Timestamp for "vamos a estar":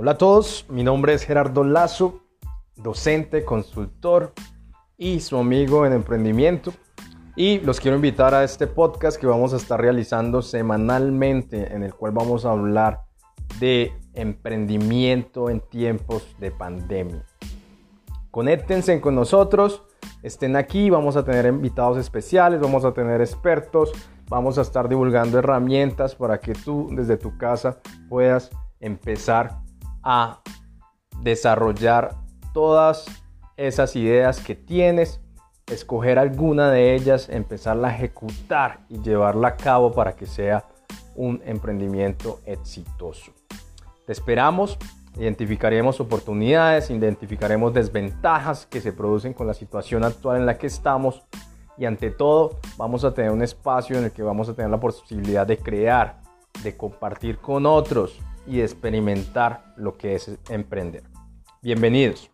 9.26-9.80, 24.28-24.88